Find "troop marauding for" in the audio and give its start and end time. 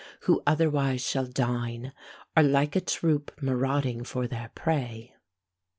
2.81-4.25